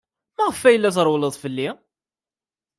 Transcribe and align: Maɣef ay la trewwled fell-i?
Maɣef 0.37 0.61
ay 0.63 0.77
la 0.77 0.95
trewwled 0.95 1.35
fell-i? 1.43 1.69